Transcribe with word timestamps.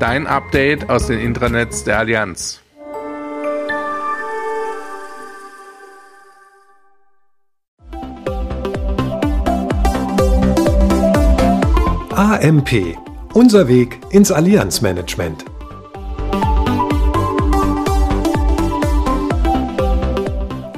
Dein 0.00 0.26
Update 0.26 0.88
aus 0.88 1.08
den 1.08 1.20
Intranets 1.20 1.84
der 1.84 1.98
Allianz. 1.98 2.62
AMP. 12.16 12.96
Unser 13.34 13.68
Weg 13.68 14.00
ins 14.08 14.32
Allianzmanagement. 14.32 15.44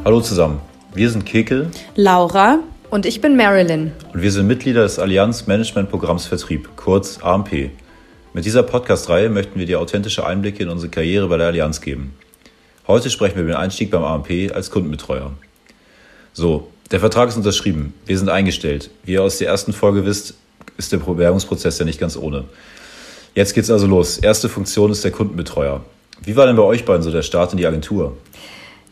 Hallo 0.05 0.20
zusammen, 0.20 0.61
wir 0.94 1.08
sind 1.08 1.24
Kekel, 1.24 1.70
Laura 1.94 2.58
und 2.91 3.06
ich 3.06 3.20
bin 3.20 3.36
Marilyn. 3.36 3.92
Und 4.12 4.20
wir 4.20 4.33
sind 4.33 4.48
Mitglieder 4.48 4.83
des 4.83 4.98
Allianz 4.98 5.46
Management 5.46 5.91
Programms 5.91 6.27
Vertrieb, 6.27 6.70
kurz 6.74 7.20
AMP. 7.22 7.70
Mit 8.34 8.47
dieser 8.47 8.62
Podcast-Reihe 8.62 9.28
möchten 9.28 9.58
wir 9.58 9.66
dir 9.66 9.78
authentische 9.78 10.25
Einblicke 10.25 10.62
in 10.62 10.70
unsere 10.70 10.91
Karriere 10.91 11.28
bei 11.28 11.36
der 11.36 11.48
Allianz 11.48 11.83
geben. 11.83 12.14
Heute 12.86 13.11
sprechen 13.11 13.36
wir 13.36 13.42
über 13.42 13.52
den 13.52 13.58
Einstieg 13.58 13.91
beim 13.91 14.05
AMP 14.05 14.55
als 14.55 14.70
Kundenbetreuer. 14.70 15.33
So, 16.33 16.69
der 16.91 17.00
Vertrag 17.00 17.28
ist 17.28 17.36
unterschrieben, 17.36 17.92
wir 18.06 18.16
sind 18.16 18.30
eingestellt. 18.30 18.89
Wie 19.05 19.12
ihr 19.12 19.22
aus 19.22 19.36
der 19.36 19.48
ersten 19.48 19.74
Folge 19.74 20.06
wisst, 20.06 20.33
ist 20.78 20.92
der 20.92 20.97
Bewerbungsprozess 20.97 21.78
ja 21.78 21.84
nicht 21.84 22.00
ganz 22.00 22.16
ohne. 22.16 22.44
Jetzt 23.34 23.52
geht's 23.52 23.70
also 23.70 23.86
los. 23.86 24.16
Erste 24.16 24.48
Funktion 24.48 24.91
ist 24.91 25.05
der 25.05 25.11
Kundenbetreuer. 25.11 25.84
Wie 26.24 26.34
war 26.34 26.46
denn 26.46 26.56
bei 26.56 26.62
euch 26.62 26.86
beiden 26.86 27.02
so 27.02 27.11
der 27.11 27.22
Start 27.22 27.52
in 27.52 27.58
die 27.58 27.67
Agentur? 27.67 28.17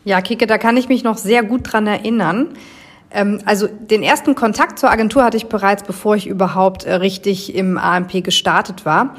Ja, 0.05 0.21
Kike, 0.21 0.45
da 0.45 0.59
kann 0.59 0.77
ich 0.77 0.87
mich 0.87 1.03
noch 1.03 1.17
sehr 1.17 1.41
gut 1.41 1.61
dran 1.63 1.87
erinnern. 1.87 2.49
Ähm, 3.13 3.39
also 3.45 3.67
den 3.67 4.03
ersten 4.03 4.35
Kontakt 4.35 4.79
zur 4.79 4.89
Agentur 4.89 5.23
hatte 5.23 5.37
ich 5.37 5.47
bereits, 5.47 5.83
bevor 5.83 6.15
ich 6.15 6.27
überhaupt 6.27 6.85
äh, 6.85 6.93
richtig 6.95 7.55
im 7.55 7.77
AMP 7.77 8.23
gestartet 8.23 8.85
war. 8.85 9.15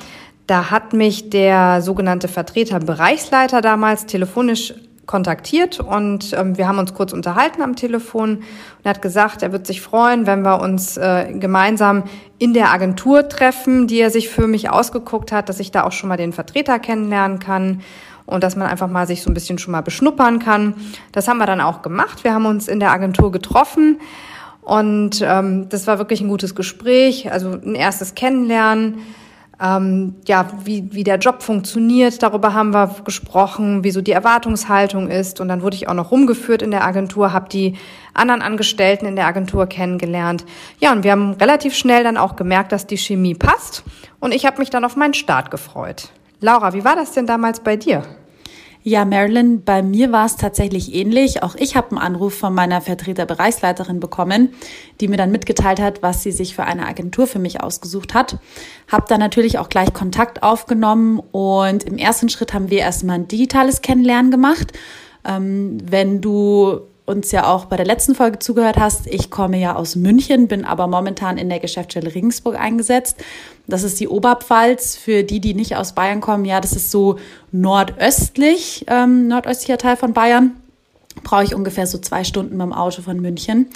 Da 0.46 0.70
hat 0.70 0.92
mich 0.92 1.30
der 1.30 1.82
sogenannte 1.82 2.28
Vertreter 2.28 2.80
Bereichsleiter 2.80 3.60
damals 3.60 4.06
telefonisch 4.06 4.74
kontaktiert 5.06 5.80
und 5.80 6.32
ähm, 6.32 6.56
wir 6.56 6.68
haben 6.68 6.78
uns 6.78 6.94
kurz 6.94 7.12
unterhalten 7.12 7.60
am 7.60 7.74
Telefon 7.74 8.36
und 8.36 8.44
er 8.84 8.90
hat 8.90 9.02
gesagt, 9.02 9.42
er 9.42 9.52
wird 9.52 9.66
sich 9.66 9.80
freuen, 9.80 10.26
wenn 10.26 10.42
wir 10.42 10.60
uns 10.60 10.96
äh, 10.96 11.32
gemeinsam 11.32 12.04
in 12.38 12.54
der 12.54 12.70
Agentur 12.70 13.28
treffen, 13.28 13.88
die 13.88 14.00
er 14.00 14.10
sich 14.10 14.28
für 14.28 14.46
mich 14.46 14.70
ausgeguckt 14.70 15.32
hat, 15.32 15.48
dass 15.48 15.60
ich 15.60 15.70
da 15.72 15.84
auch 15.84 15.92
schon 15.92 16.08
mal 16.08 16.16
den 16.16 16.32
Vertreter 16.32 16.78
kennenlernen 16.78 17.40
kann 17.40 17.82
und 18.32 18.42
dass 18.42 18.56
man 18.56 18.66
einfach 18.66 18.88
mal 18.88 19.06
sich 19.06 19.22
so 19.22 19.30
ein 19.30 19.34
bisschen 19.34 19.58
schon 19.58 19.72
mal 19.72 19.82
beschnuppern 19.82 20.38
kann. 20.38 20.74
Das 21.12 21.28
haben 21.28 21.38
wir 21.38 21.46
dann 21.46 21.60
auch 21.60 21.82
gemacht. 21.82 22.24
Wir 22.24 22.34
haben 22.34 22.46
uns 22.46 22.68
in 22.68 22.80
der 22.80 22.90
Agentur 22.90 23.30
getroffen 23.30 23.98
und 24.62 25.22
ähm, 25.22 25.68
das 25.68 25.86
war 25.86 25.98
wirklich 25.98 26.20
ein 26.20 26.28
gutes 26.28 26.54
Gespräch, 26.54 27.30
also 27.30 27.50
ein 27.50 27.74
erstes 27.74 28.14
Kennenlernen. 28.14 29.00
Ähm, 29.60 30.16
ja, 30.26 30.46
wie, 30.64 30.88
wie 30.92 31.04
der 31.04 31.18
Job 31.18 31.42
funktioniert, 31.42 32.22
darüber 32.22 32.54
haben 32.54 32.72
wir 32.72 32.96
gesprochen, 33.04 33.84
wie 33.84 33.90
so 33.90 34.00
die 34.00 34.12
Erwartungshaltung 34.12 35.08
ist. 35.08 35.40
Und 35.40 35.48
dann 35.48 35.62
wurde 35.62 35.76
ich 35.76 35.88
auch 35.88 35.94
noch 35.94 36.10
rumgeführt 36.10 36.62
in 36.62 36.70
der 36.70 36.84
Agentur, 36.84 37.32
habe 37.32 37.48
die 37.48 37.76
anderen 38.14 38.42
Angestellten 38.42 39.06
in 39.06 39.14
der 39.14 39.26
Agentur 39.26 39.66
kennengelernt. 39.66 40.44
Ja, 40.80 40.92
und 40.92 41.04
wir 41.04 41.12
haben 41.12 41.32
relativ 41.34 41.74
schnell 41.74 42.02
dann 42.02 42.16
auch 42.16 42.34
gemerkt, 42.36 42.72
dass 42.72 42.86
die 42.86 42.98
Chemie 42.98 43.34
passt. 43.34 43.84
Und 44.20 44.32
ich 44.32 44.46
habe 44.46 44.58
mich 44.58 44.70
dann 44.70 44.84
auf 44.84 44.96
meinen 44.96 45.14
Start 45.14 45.50
gefreut. 45.50 46.10
Laura, 46.40 46.72
wie 46.72 46.84
war 46.84 46.96
das 46.96 47.12
denn 47.12 47.26
damals 47.26 47.60
bei 47.60 47.76
dir? 47.76 48.02
Ja, 48.84 49.04
Marilyn, 49.04 49.62
bei 49.62 49.80
mir 49.80 50.10
war 50.10 50.26
es 50.26 50.36
tatsächlich 50.36 50.92
ähnlich. 50.92 51.44
Auch 51.44 51.54
ich 51.54 51.76
habe 51.76 51.90
einen 51.90 51.98
Anruf 51.98 52.34
von 52.34 52.52
meiner 52.52 52.80
Vertreterbereichsleiterin 52.80 54.00
bekommen, 54.00 54.54
die 55.00 55.06
mir 55.06 55.16
dann 55.16 55.30
mitgeteilt 55.30 55.80
hat, 55.80 56.02
was 56.02 56.24
sie 56.24 56.32
sich 56.32 56.56
für 56.56 56.64
eine 56.64 56.86
Agentur 56.86 57.28
für 57.28 57.38
mich 57.38 57.62
ausgesucht 57.62 58.12
hat. 58.12 58.38
Habe 58.90 59.04
dann 59.08 59.20
natürlich 59.20 59.58
auch 59.58 59.68
gleich 59.68 59.92
Kontakt 59.92 60.42
aufgenommen 60.42 61.20
und 61.30 61.84
im 61.84 61.96
ersten 61.96 62.28
Schritt 62.28 62.54
haben 62.54 62.70
wir 62.70 62.80
erstmal 62.80 63.20
ein 63.20 63.28
digitales 63.28 63.82
Kennenlernen 63.82 64.32
gemacht. 64.32 64.72
Ähm, 65.24 65.78
wenn 65.88 66.20
du 66.20 66.80
uns 67.04 67.32
ja 67.32 67.46
auch 67.46 67.64
bei 67.64 67.76
der 67.76 67.86
letzten 67.86 68.14
Folge 68.14 68.38
zugehört 68.38 68.76
hast, 68.76 69.06
ich 69.06 69.30
komme 69.30 69.58
ja 69.58 69.74
aus 69.74 69.96
München, 69.96 70.46
bin 70.46 70.64
aber 70.64 70.86
momentan 70.86 71.36
in 71.36 71.48
der 71.48 71.58
Geschäftsstelle 71.58 72.14
Regensburg 72.14 72.58
eingesetzt. 72.58 73.16
Das 73.66 73.82
ist 73.82 73.98
die 74.00 74.08
Oberpfalz. 74.08 74.96
Für 74.96 75.24
die, 75.24 75.40
die 75.40 75.54
nicht 75.54 75.76
aus 75.76 75.94
Bayern 75.94 76.20
kommen, 76.20 76.44
ja, 76.44 76.60
das 76.60 76.72
ist 76.72 76.90
so 76.90 77.18
nordöstlich, 77.50 78.84
ähm, 78.88 79.28
nordöstlicher 79.28 79.78
Teil 79.78 79.96
von 79.96 80.12
Bayern. 80.12 80.52
Brauche 81.24 81.44
ich 81.44 81.54
ungefähr 81.54 81.86
so 81.86 81.98
zwei 81.98 82.24
Stunden 82.24 82.56
beim 82.56 82.72
Auto 82.72 83.02
von 83.02 83.20
München. 83.20 83.68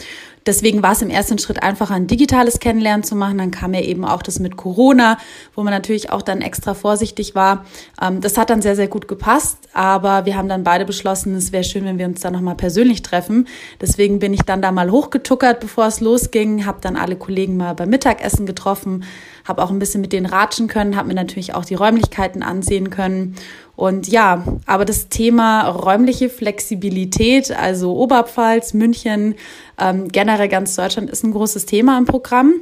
Deswegen 0.46 0.82
war 0.82 0.92
es 0.92 1.02
im 1.02 1.10
ersten 1.10 1.38
Schritt 1.38 1.62
einfacher, 1.62 1.94
ein 1.94 2.06
digitales 2.06 2.60
Kennenlernen 2.60 3.02
zu 3.02 3.16
machen. 3.16 3.38
Dann 3.38 3.50
kam 3.50 3.74
ja 3.74 3.80
eben 3.80 4.04
auch 4.04 4.22
das 4.22 4.38
mit 4.38 4.56
Corona, 4.56 5.18
wo 5.54 5.62
man 5.62 5.72
natürlich 5.72 6.10
auch 6.10 6.22
dann 6.22 6.40
extra 6.40 6.74
vorsichtig 6.74 7.34
war. 7.34 7.64
Ähm, 8.00 8.20
das 8.20 8.38
hat 8.38 8.50
dann 8.50 8.62
sehr, 8.62 8.76
sehr 8.76 8.88
gut 8.88 9.08
gepasst. 9.08 9.58
Aber 9.72 10.24
wir 10.24 10.36
haben 10.36 10.48
dann 10.48 10.64
beide 10.64 10.84
beschlossen, 10.84 11.34
es 11.34 11.52
wäre 11.52 11.64
schön, 11.64 11.84
wenn 11.84 11.98
wir 11.98 12.06
uns 12.06 12.20
dann 12.20 12.32
nochmal 12.32 12.54
persönlich 12.54 13.02
treffen. 13.02 13.48
Deswegen 13.80 14.20
bin 14.20 14.32
ich 14.32 14.42
dann 14.42 14.62
da 14.62 14.70
mal 14.72 14.90
hochgetuckert, 14.90 15.60
bevor 15.60 15.86
es 15.86 16.00
losging, 16.00 16.64
habe 16.64 16.78
dann 16.80 16.96
alle 16.96 17.16
Kollegen 17.16 17.56
mal 17.56 17.74
beim 17.74 17.90
Mittagessen 17.90 18.46
getroffen, 18.46 19.04
habe 19.44 19.62
auch 19.62 19.70
ein 19.70 19.78
bisschen 19.78 20.00
mit 20.00 20.12
denen 20.12 20.26
ratschen 20.26 20.68
können, 20.68 20.96
habe 20.96 21.08
mir 21.08 21.14
natürlich 21.14 21.54
auch 21.54 21.64
die 21.64 21.74
Räumlichkeiten 21.74 22.42
ansehen 22.42 22.90
können. 22.90 23.36
Und 23.76 24.08
ja, 24.08 24.42
aber 24.64 24.86
das 24.86 25.08
Thema 25.08 25.68
räumliche 25.68 26.30
Flexibilität, 26.30 27.52
also 27.52 27.94
Oberpfalz, 27.94 28.72
München, 28.72 29.34
ähm, 29.78 30.08
generell 30.08 30.48
ganz 30.48 30.74
Deutschland 30.74 31.10
ist 31.10 31.24
ein 31.24 31.32
großes 31.32 31.66
Thema 31.66 31.98
im 31.98 32.04
Programm. 32.04 32.54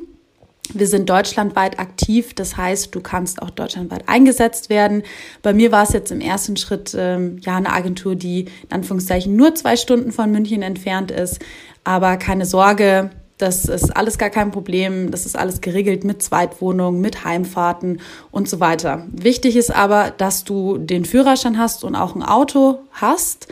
Wir 0.72 0.86
sind 0.86 1.10
deutschlandweit 1.10 1.78
aktiv, 1.78 2.32
das 2.34 2.56
heißt, 2.56 2.94
du 2.94 3.00
kannst 3.00 3.42
auch 3.42 3.50
deutschlandweit 3.50 4.08
eingesetzt 4.08 4.70
werden. 4.70 5.02
Bei 5.42 5.52
mir 5.52 5.70
war 5.72 5.82
es 5.82 5.92
jetzt 5.92 6.10
im 6.10 6.20
ersten 6.20 6.56
Schritt 6.56 6.96
ähm, 6.98 7.38
ja 7.42 7.56
eine 7.56 7.70
Agentur, 7.70 8.16
die 8.16 8.46
in 8.62 8.70
Anführungszeichen 8.70 9.36
nur 9.36 9.54
zwei 9.54 9.76
Stunden 9.76 10.10
von 10.10 10.30
München 10.30 10.62
entfernt 10.62 11.10
ist. 11.10 11.38
Aber 11.84 12.16
keine 12.16 12.46
Sorge, 12.46 13.10
das 13.36 13.66
ist 13.66 13.94
alles 13.94 14.16
gar 14.16 14.30
kein 14.30 14.52
Problem. 14.52 15.10
Das 15.10 15.26
ist 15.26 15.36
alles 15.36 15.60
geregelt 15.60 16.04
mit 16.04 16.22
Zweitwohnungen, 16.22 17.00
mit 17.00 17.24
Heimfahrten 17.24 18.00
und 18.30 18.48
so 18.48 18.58
weiter. 18.58 19.06
Wichtig 19.12 19.56
ist 19.56 19.74
aber, 19.74 20.12
dass 20.16 20.44
du 20.44 20.78
den 20.78 21.04
Führerschein 21.04 21.58
hast 21.58 21.84
und 21.84 21.94
auch 21.94 22.14
ein 22.14 22.22
Auto 22.22 22.78
hast, 22.92 23.48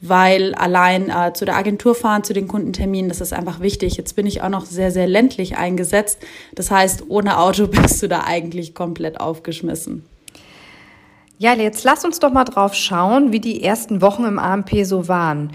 weil 0.00 0.54
allein 0.54 1.10
äh, 1.10 1.32
zu 1.32 1.44
der 1.44 1.56
Agentur 1.56 1.94
fahren, 1.94 2.24
zu 2.24 2.32
den 2.32 2.48
Kundenterminen, 2.48 3.08
das 3.08 3.20
ist 3.20 3.32
einfach 3.32 3.60
wichtig. 3.60 3.96
Jetzt 3.96 4.14
bin 4.14 4.26
ich 4.26 4.42
auch 4.42 4.48
noch 4.48 4.66
sehr, 4.66 4.90
sehr 4.90 5.06
ländlich 5.06 5.56
eingesetzt. 5.56 6.18
Das 6.54 6.70
heißt, 6.70 7.04
ohne 7.08 7.38
Auto 7.38 7.66
bist 7.68 8.02
du 8.02 8.08
da 8.08 8.24
eigentlich 8.24 8.74
komplett 8.74 9.20
aufgeschmissen. 9.20 10.04
Ja, 11.38 11.54
jetzt 11.54 11.84
lass 11.84 12.04
uns 12.04 12.18
doch 12.18 12.32
mal 12.32 12.44
drauf 12.44 12.74
schauen, 12.74 13.32
wie 13.32 13.40
die 13.40 13.62
ersten 13.62 14.00
Wochen 14.00 14.24
im 14.24 14.38
AMP 14.38 14.84
so 14.84 15.08
waren. 15.08 15.52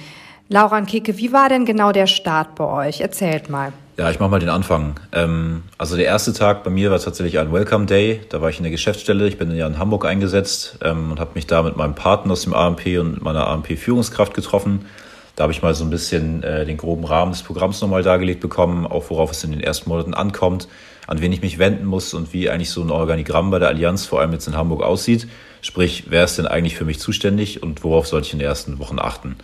Laura 0.47 0.77
und 0.77 0.85
Kike, 0.85 1.17
wie 1.17 1.31
war 1.31 1.49
denn 1.49 1.65
genau 1.65 1.91
der 1.91 2.07
Start 2.07 2.55
bei 2.55 2.87
euch? 2.87 3.01
Erzählt 3.01 3.49
mal. 3.49 3.73
Ja, 4.01 4.09
ich 4.09 4.19
mache 4.19 4.31
mal 4.31 4.39
den 4.39 4.49
Anfang. 4.49 4.99
Ähm, 5.11 5.61
also 5.77 5.95
der 5.95 6.07
erste 6.07 6.33
Tag 6.33 6.63
bei 6.63 6.71
mir 6.71 6.89
war 6.89 6.97
tatsächlich 6.97 7.37
ein 7.37 7.53
Welcome 7.53 7.85
Day. 7.85 8.21
Da 8.29 8.41
war 8.41 8.49
ich 8.49 8.57
in 8.57 8.63
der 8.63 8.71
Geschäftsstelle. 8.71 9.27
Ich 9.27 9.37
bin 9.37 9.55
ja 9.55 9.67
in 9.67 9.77
Hamburg 9.77 10.05
eingesetzt 10.05 10.79
ähm, 10.83 11.11
und 11.11 11.19
habe 11.19 11.33
mich 11.35 11.45
da 11.45 11.61
mit 11.61 11.77
meinem 11.77 11.93
Partner 11.93 12.31
aus 12.31 12.41
dem 12.41 12.55
AMP 12.55 12.97
und 12.99 13.21
meiner 13.21 13.45
AMP-Führungskraft 13.45 14.33
getroffen. 14.33 14.87
Da 15.35 15.43
habe 15.43 15.53
ich 15.53 15.61
mal 15.61 15.75
so 15.75 15.83
ein 15.83 15.91
bisschen 15.91 16.41
äh, 16.41 16.65
den 16.65 16.77
groben 16.77 17.03
Rahmen 17.03 17.31
des 17.31 17.43
Programms 17.43 17.79
nochmal 17.79 18.01
dargelegt 18.01 18.41
bekommen, 18.41 18.87
auch 18.87 19.11
worauf 19.11 19.33
es 19.33 19.43
in 19.43 19.51
den 19.51 19.61
ersten 19.61 19.87
Monaten 19.87 20.15
ankommt, 20.15 20.67
an 21.05 21.21
wen 21.21 21.31
ich 21.31 21.43
mich 21.43 21.59
wenden 21.59 21.85
muss 21.85 22.15
und 22.15 22.33
wie 22.33 22.49
eigentlich 22.49 22.71
so 22.71 22.81
ein 22.81 22.89
Organigramm 22.89 23.51
bei 23.51 23.59
der 23.59 23.67
Allianz, 23.67 24.07
vor 24.07 24.19
allem 24.19 24.33
jetzt 24.33 24.47
in 24.47 24.57
Hamburg, 24.57 24.81
aussieht. 24.81 25.27
Sprich, 25.61 26.05
wer 26.07 26.23
ist 26.23 26.39
denn 26.39 26.47
eigentlich 26.47 26.75
für 26.75 26.85
mich 26.85 26.99
zuständig 26.99 27.61
und 27.61 27.83
worauf 27.83 28.07
sollte 28.07 28.25
ich 28.25 28.33
in 28.33 28.39
den 28.39 28.47
ersten 28.47 28.79
Wochen 28.79 28.97
achten? 28.97 29.35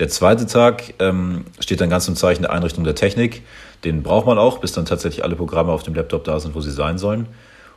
Der 0.00 0.08
zweite 0.08 0.46
Tag 0.46 0.94
ähm, 0.98 1.44
steht 1.60 1.82
dann 1.82 1.90
ganz 1.90 2.08
im 2.08 2.16
Zeichen 2.16 2.42
der 2.42 2.52
Einrichtung 2.52 2.84
der 2.84 2.94
Technik. 2.94 3.42
Den 3.84 4.02
braucht 4.02 4.26
man 4.26 4.38
auch, 4.38 4.58
bis 4.58 4.72
dann 4.72 4.86
tatsächlich 4.86 5.22
alle 5.24 5.36
Programme 5.36 5.72
auf 5.72 5.82
dem 5.82 5.94
Laptop 5.94 6.24
da 6.24 6.40
sind, 6.40 6.54
wo 6.54 6.62
sie 6.62 6.70
sein 6.70 6.96
sollen. 6.96 7.26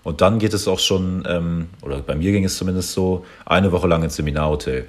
Und 0.04 0.22
dann 0.22 0.40
geht 0.40 0.54
es 0.54 0.68
auch 0.68 0.80
schon, 0.80 1.26
ähm, 1.28 1.68
oder 1.82 2.00
bei 2.00 2.16
mir 2.16 2.32
ging 2.32 2.46
es 2.46 2.58
zumindest 2.58 2.94
so, 2.94 3.26
eine 3.46 3.74
Woche 3.74 3.88
lang 3.88 4.04
ins 4.04 4.16
Seminarhotel. 4.16 4.88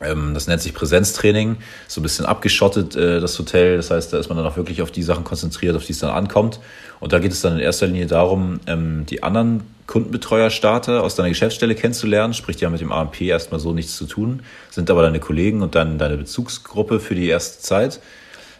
Ähm, 0.00 0.32
das 0.32 0.46
nennt 0.46 0.62
sich 0.62 0.74
Präsenztraining, 0.74 1.56
so 1.88 2.00
ein 2.00 2.04
bisschen 2.04 2.24
abgeschottet, 2.24 2.94
äh, 2.94 3.20
das 3.20 3.36
Hotel. 3.36 3.76
Das 3.76 3.90
heißt, 3.90 4.12
da 4.12 4.18
ist 4.18 4.28
man 4.28 4.38
dann 4.38 4.46
auch 4.46 4.56
wirklich 4.56 4.80
auf 4.80 4.92
die 4.92 5.02
Sachen 5.02 5.24
konzentriert, 5.24 5.74
auf 5.74 5.84
die 5.84 5.92
es 5.92 5.98
dann 5.98 6.10
ankommt. 6.10 6.60
Und 7.00 7.12
da 7.12 7.18
geht 7.18 7.32
es 7.32 7.40
dann 7.40 7.54
in 7.54 7.60
erster 7.60 7.88
Linie 7.88 8.06
darum, 8.06 8.60
ähm, 8.66 9.06
die 9.06 9.24
anderen 9.24 9.73
Kundenbetreuerstarter 9.86 11.02
aus 11.02 11.14
deiner 11.14 11.28
Geschäftsstelle 11.28 11.74
kennenzulernen. 11.74 12.34
Sprich, 12.34 12.56
die 12.56 12.64
haben 12.64 12.72
mit 12.72 12.80
dem 12.80 12.92
AMP 12.92 13.20
erstmal 13.20 13.60
so 13.60 13.72
nichts 13.72 13.96
zu 13.96 14.06
tun, 14.06 14.42
sind 14.70 14.90
aber 14.90 15.02
deine 15.02 15.20
Kollegen 15.20 15.62
und 15.62 15.74
dann 15.74 15.98
deine 15.98 16.16
Bezugsgruppe 16.16 17.00
für 17.00 17.14
die 17.14 17.28
erste 17.28 17.62
Zeit. 17.62 18.00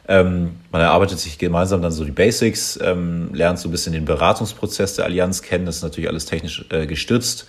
Ähm, 0.07 0.57
man 0.71 0.83
erarbeitet 0.83 1.19
sich 1.19 1.39
gemeinsam 1.39 1.81
dann 1.81 1.93
so 1.93 2.05
die 2.05 2.11
Basics, 2.11 2.79
ähm, 2.83 3.31
lernt 3.33 3.59
so 3.59 3.69
ein 3.69 3.73
bisschen 3.73 3.95
den 3.95 4.05
Beratungsprozess 4.05 4.97
der 4.97 5.07
Allianz 5.07 5.41
kennen. 5.41 5.65
Das 5.65 5.77
ist 5.77 5.83
natürlich 5.83 6.11
alles 6.11 6.27
technisch 6.27 6.65
äh, 6.71 6.87
gestützt. 6.87 7.47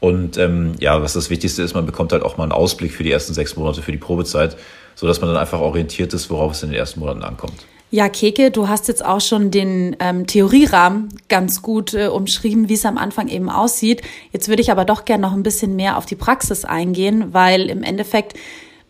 Und 0.00 0.36
ähm, 0.36 0.74
ja, 0.80 1.00
was 1.00 1.12
das 1.12 1.30
Wichtigste 1.30 1.62
ist, 1.62 1.74
man 1.74 1.86
bekommt 1.86 2.12
halt 2.12 2.24
auch 2.24 2.36
mal 2.36 2.42
einen 2.42 2.52
Ausblick 2.52 2.92
für 2.92 3.04
die 3.04 3.12
ersten 3.12 3.34
sechs 3.34 3.54
Monate 3.54 3.82
für 3.82 3.92
die 3.92 3.98
Probezeit, 3.98 4.56
sodass 4.96 5.20
man 5.20 5.30
dann 5.30 5.38
einfach 5.38 5.60
orientiert 5.60 6.12
ist, 6.12 6.28
worauf 6.28 6.52
es 6.52 6.62
in 6.64 6.70
den 6.70 6.78
ersten 6.78 6.98
Monaten 6.98 7.22
ankommt. 7.22 7.66
Ja, 7.94 8.08
Keke, 8.08 8.50
du 8.50 8.68
hast 8.68 8.88
jetzt 8.88 9.04
auch 9.04 9.20
schon 9.20 9.50
den 9.50 9.96
ähm, 10.00 10.26
Theorierahmen 10.26 11.10
ganz 11.28 11.60
gut 11.60 11.92
äh, 11.92 12.06
umschrieben, 12.06 12.70
wie 12.70 12.72
es 12.72 12.86
am 12.86 12.96
Anfang 12.96 13.28
eben 13.28 13.50
aussieht. 13.50 14.00
Jetzt 14.32 14.48
würde 14.48 14.62
ich 14.62 14.70
aber 14.70 14.86
doch 14.86 15.04
gerne 15.04 15.20
noch 15.20 15.34
ein 15.34 15.42
bisschen 15.42 15.76
mehr 15.76 15.98
auf 15.98 16.06
die 16.06 16.16
Praxis 16.16 16.64
eingehen, 16.64 17.34
weil 17.34 17.68
im 17.68 17.82
Endeffekt 17.82 18.32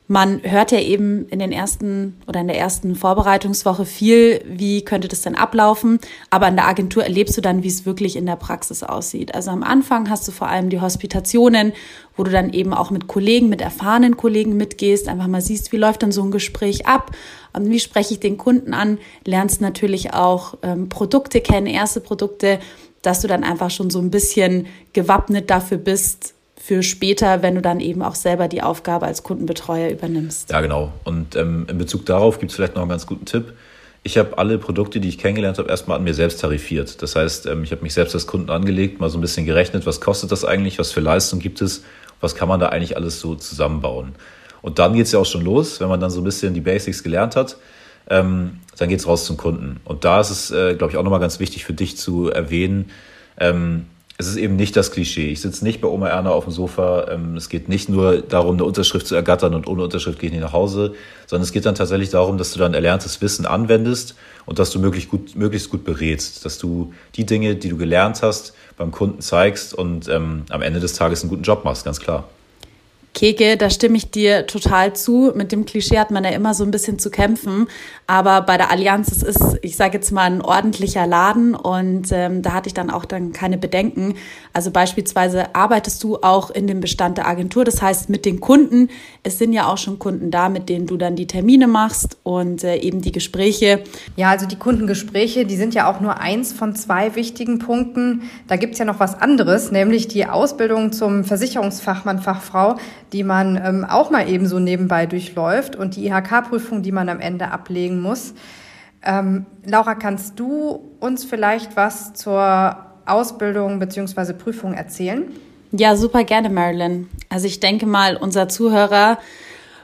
man 0.09 0.43
hört 0.43 0.73
ja 0.73 0.81
eben 0.81 1.27
in 1.29 1.39
den 1.39 1.53
ersten 1.53 2.21
oder 2.27 2.41
in 2.41 2.49
der 2.49 2.59
ersten 2.59 2.97
Vorbereitungswoche 2.97 3.87
viel, 3.87 4.43
wie 4.47 4.85
könnte 4.85 5.09
das 5.09 5.23
denn 5.23 5.37
ablaufen, 5.37 6.01
aber 6.29 6.49
in 6.49 6.57
der 6.57 6.67
Agentur 6.67 7.05
erlebst 7.05 7.37
du 7.37 7.41
dann, 7.41 7.63
wie 7.63 7.69
es 7.69 7.87
wirklich 7.87 8.17
in 8.17 8.27
der 8.27 8.37
Praxis 8.37 8.83
aussieht. 8.83 9.35
Also 9.35 9.51
am 9.51 9.63
Anfang 9.63 10.11
hast 10.11 10.27
du 10.27 10.33
vor 10.33 10.49
allem 10.49 10.71
die 10.71 10.81
Hospitationen, 10.81 11.73
wo 12.17 12.25
du 12.25 12.31
dann 12.31 12.53
eben 12.53 12.75
auch 12.75 12.91
mit 12.91 13.07
Kollegen, 13.07 13.49
mit 13.49 13.61
erfahrenen 13.61 14.17
Kollegen 14.17 14.57
mitgehst, 14.57 15.09
einfach 15.09 15.29
mal 15.29 15.41
siehst, 15.41 15.73
wie 15.73 15.79
läuft 15.79 16.03
dann 16.03 16.13
so 16.13 16.23
ein 16.23 16.31
Gespräch 16.31 16.87
ab 16.87 17.13
und 17.53 17.71
wie 17.71 17.81
spreche 17.81 18.15
ich 18.15 18.21
den 18.21 18.39
Kunden 18.39 18.75
an, 18.75 18.99
lernst 19.25 19.61
natürlich 19.61 20.13
auch 20.13 20.59
ähm, 20.63 20.89
Produkte 20.89 21.41
kennen, 21.41 21.67
erste 21.67 22.01
Produkte, 22.01 22.59
dass 23.03 23.21
du 23.21 23.29
dann 23.29 23.45
einfach 23.45 23.71
schon 23.71 23.91
so 23.91 24.01
ein 24.01 24.11
bisschen 24.11 24.67
gewappnet 24.93 25.49
dafür 25.49 25.79
bist, 25.79 26.35
für 26.65 26.85
später, 26.85 27.43
wenn 27.43 27.57
du 27.57 27.61
dann 27.61 27.81
eben 27.81 28.03
auch 28.03 28.15
selber 28.15 28.47
die 28.47 28.63
Aufgabe 28.63 29.05
als 29.05 29.25
Kundenbetreuer 29.25 29.91
übernimmst. 29.91 30.53
Ja, 30.53 30.61
genau. 30.61 30.93
Und 31.03 31.35
ähm, 31.35 31.67
in 31.69 31.77
Bezug 31.77 32.07
darauf 32.07 32.39
gibt 32.39 32.53
es 32.53 32.57
vielleicht 32.57 32.77
noch 32.77 32.83
einen 32.83 32.91
ganz 32.91 33.05
guten 33.05 33.25
Tipp. 33.25 33.55
Ich 34.05 34.17
habe 34.17 34.39
alle 34.39 34.59
Produkte, 34.59 35.01
die 35.01 35.09
ich 35.09 35.19
kennengelernt 35.19 35.59
habe, 35.59 35.69
erstmal 35.69 35.99
an 35.99 36.05
mir 36.05 36.15
selbst 36.15 36.41
tarifiert. 36.41 37.03
Das 37.03 37.17
heißt, 37.17 37.47
ähm, 37.47 37.65
ich 37.65 37.73
habe 37.73 37.83
mich 37.83 37.95
selbst 37.95 38.15
als 38.15 38.29
Kunden 38.29 38.49
angelegt, 38.49 39.01
mal 39.01 39.11
so 39.11 39.19
ein 39.19 39.21
bisschen 39.21 39.45
gerechnet, 39.45 39.87
was 39.87 40.01
kostet 40.01 40.31
das 40.31 40.45
eigentlich, 40.45 40.79
was 40.79 40.93
für 40.93 41.01
Leistung 41.01 41.41
gibt 41.41 41.61
es, 41.63 41.83
was 42.21 42.37
kann 42.37 42.47
man 42.47 42.61
da 42.61 42.69
eigentlich 42.69 42.97
alles 42.97 43.19
so 43.19 43.35
zusammenbauen. 43.35 44.15
Und 44.61 44.79
dann 44.79 44.95
geht 44.95 45.07
es 45.07 45.13
ja 45.13 45.19
auch 45.19 45.27
schon 45.27 45.43
los, 45.43 45.81
wenn 45.81 45.89
man 45.89 45.99
dann 45.99 46.11
so 46.11 46.21
ein 46.21 46.25
bisschen 46.25 46.55
die 46.55 46.61
Basics 46.61 47.03
gelernt 47.03 47.35
hat, 47.35 47.57
ähm, 48.09 48.61
dann 48.79 48.89
geht 48.89 49.01
es 49.01 49.09
raus 49.09 49.25
zum 49.25 49.37
Kunden. 49.37 49.81
Und 49.85 50.05
da 50.05 50.21
ist 50.21 50.31
es, 50.31 50.53
äh, 50.53 50.77
glaube 50.77 50.93
ich, 50.93 50.97
auch 50.97 51.03
nochmal 51.03 51.19
ganz 51.19 51.41
wichtig 51.41 51.65
für 51.65 51.73
dich 51.73 51.97
zu 51.97 52.31
erwähnen, 52.31 52.93
ähm, 53.37 53.87
es 54.23 54.29
ist 54.29 54.37
eben 54.37 54.57
nicht 54.57 54.77
das 54.77 54.93
Klischee. 54.93 55.31
Ich 55.31 55.41
sitze 55.41 55.65
nicht 55.65 55.81
bei 55.81 55.89
Oma 55.89 56.09
Erna 56.09 56.31
auf 56.31 56.45
dem 56.45 56.53
Sofa. 56.53 57.09
Ähm, 57.11 57.37
es 57.37 57.49
geht 57.49 57.69
nicht 57.69 57.89
nur 57.89 58.23
darum, 58.23 58.55
eine 58.55 58.65
Unterschrift 58.65 59.07
zu 59.07 59.15
ergattern 59.15 59.55
und 59.55 59.67
ohne 59.67 59.83
Unterschrift 59.83 60.19
gehe 60.21 60.29
ich 60.29 60.33
nicht 60.33 60.43
nach 60.43 60.53
Hause, 60.53 60.95
sondern 61.27 61.43
es 61.43 61.53
geht 61.53 61.67
dann 61.67 61.75
tatsächlich 61.75 62.11
darum, 62.11 62.39
dass 62.39 62.53
du 62.53 62.59
dann 62.59 62.73
erlerntes 62.73 63.21
Wissen 63.21 63.47
anwendest 63.47 64.15
und 64.47 64.59
dass 64.59 64.71
du 64.71 64.79
möglichst 64.79 65.11
gut, 65.11 65.35
möglichst 65.35 65.71
gut 65.71 65.85
berätst, 65.85 66.45
dass 66.45 66.59
du 66.59 66.93
die 67.17 67.27
Dinge, 67.27 67.57
die 67.57 67.69
du 67.69 67.77
gelernt 67.77 68.23
hast, 68.23 68.55
beim 68.77 68.93
Kunden 68.93 69.21
zeigst 69.21 69.75
und 69.75 70.09
ähm, 70.09 70.45
am 70.51 70.63
Ende 70.63 70.81
des 70.81 70.95
Tages 70.95 71.23
einen 71.23 71.31
guten 71.31 71.43
Job 71.43 71.65
machst, 71.65 71.85
ganz 71.85 72.01
klar. 72.01 72.29
Keke, 73.15 73.59
da 73.59 73.69
stimme 73.69 73.99
ich 73.99 74.11
dir 74.11 74.47
total 74.47 74.95
zu. 74.95 75.33
Mit 75.35 75.53
dem 75.53 75.67
Klischee 75.67 75.99
hat 75.99 76.11
man 76.11 76.25
ja 76.25 76.31
immer 76.31 76.55
so 76.55 76.65
ein 76.65 76.71
bisschen 76.71 76.99
zu 76.99 77.11
kämpfen. 77.11 77.69
Aber 78.13 78.43
bei 78.43 78.59
der 78.59 78.71
Allianz, 78.71 79.11
es 79.11 79.23
ist, 79.23 79.57
ich 79.63 79.75
sage 79.75 79.95
jetzt 79.95 80.13
mal, 80.13 80.25
ein 80.25 80.43
ordentlicher 80.43 81.07
Laden 81.07 81.55
und 81.55 82.09
ähm, 82.13 82.43
da 82.43 82.53
hatte 82.53 82.67
ich 82.67 82.75
dann 82.75 82.91
auch 82.91 83.07
dann 83.07 83.33
keine 83.33 83.57
Bedenken. 83.57 84.17
Also 84.53 84.71
beispielsweise 84.71 85.55
arbeitest 85.55 86.05
du 86.05 86.19
auch 86.19 86.51
in 86.51 86.67
dem 86.67 86.81
Bestand 86.81 87.17
der 87.17 87.27
Agentur, 87.27 87.65
das 87.65 87.81
heißt 87.81 88.11
mit 88.11 88.27
den 88.27 88.39
Kunden. 88.41 88.91
Es 89.23 89.39
sind 89.39 89.55
ja 89.55 89.67
auch 89.67 89.79
schon 89.79 89.99
Kunden 89.99 90.31
da, 90.31 90.51
mit 90.51 90.69
denen 90.69 90.87
du 90.87 90.99
dann 90.99 91.17
die 91.17 91.27
Termine 91.27 91.67
machst 91.67 92.19
und 92.23 92.65
äh, 92.65 92.77
eben 92.77 93.01
die 93.01 93.13
Gespräche. 93.13 93.83
Ja, 94.17 94.29
also 94.29 94.45
die 94.45 94.59
Kundengespräche, 94.59 95.47
die 95.47 95.57
sind 95.57 95.73
ja 95.73 95.91
auch 95.91 96.01
nur 96.01 96.21
eins 96.21 96.53
von 96.53 96.77
zwei 96.77 97.15
wichtigen 97.17 97.61
Punkten. 97.61 98.25
Da 98.47 98.57
gibt's 98.57 98.79
ja 98.79 98.85
noch 98.85 99.01
was 99.01 99.19
anderes, 99.19 99.73
nämlich 99.73 100.07
die 100.07 100.27
Ausbildung 100.27 100.93
zum 100.93 101.25
Versicherungsfachmann, 101.25 102.19
Fachfrau 102.19 102.77
die 103.13 103.25
man 103.25 103.61
ähm, 103.63 103.85
auch 103.85 104.11
mal 104.11 104.29
eben 104.29 104.47
so 104.47 104.59
nebenbei 104.59 105.07
durchläuft 105.07 105.77
und 105.77 105.97
die 105.97 106.07
IHK-Prüfung, 106.07 106.83
die 106.83 106.93
man 106.93 107.09
am 107.09 107.21
Ende 107.21 107.51
ablegen 107.51 108.01
muss. 108.03 108.35
Ähm, 109.05 109.47
Laura, 109.65 109.95
kannst 109.95 110.39
du 110.39 110.81
uns 111.01 111.25
vielleicht 111.25 111.77
was 111.77 112.13
zur 112.13 112.77
Ausbildung 113.07 113.79
bzw. 113.79 114.33
Prüfung 114.33 114.75
erzählen? 114.75 115.25
Ja, 115.73 115.97
super 115.97 116.25
gerne, 116.25 116.51
Marilyn. 116.51 117.09
Also 117.29 117.47
ich 117.47 117.59
denke 117.59 117.87
mal, 117.87 118.17
unser 118.17 118.49
Zuhörer 118.49 119.19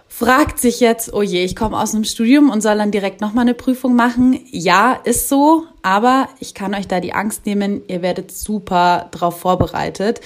fragt 0.06 0.58
sich 0.58 0.80
jetzt, 0.80 1.12
oh 1.12 1.22
je, 1.22 1.44
ich 1.44 1.56
komme 1.56 1.78
aus 1.78 1.94
einem 1.94 2.04
Studium 2.04 2.50
und 2.50 2.62
soll 2.62 2.76
dann 2.76 2.90
direkt 2.90 3.20
nochmal 3.20 3.42
eine 3.42 3.54
Prüfung 3.54 3.94
machen. 3.94 4.40
Ja, 4.50 4.98
ist 5.04 5.28
so, 5.28 5.64
aber 5.82 6.28
ich 6.40 6.54
kann 6.54 6.74
euch 6.74 6.88
da 6.88 7.00
die 7.00 7.12
Angst 7.12 7.46
nehmen, 7.46 7.82
ihr 7.88 8.02
werdet 8.02 8.30
super 8.32 9.08
drauf 9.10 9.40
vorbereitet. 9.40 10.20